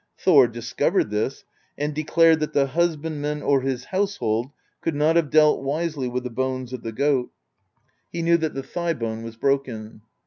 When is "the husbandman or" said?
2.53-3.61